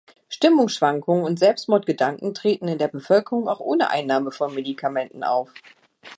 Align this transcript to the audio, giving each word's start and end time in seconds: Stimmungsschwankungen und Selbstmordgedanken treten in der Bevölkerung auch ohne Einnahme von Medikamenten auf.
Stimmungsschwankungen 0.29 1.23
und 1.23 1.37
Selbstmordgedanken 1.37 2.33
treten 2.33 2.67
in 2.67 2.79
der 2.79 2.87
Bevölkerung 2.87 3.47
auch 3.47 3.59
ohne 3.59 3.91
Einnahme 3.91 4.31
von 4.31 4.51
Medikamenten 4.51 5.23
auf. 5.23 5.53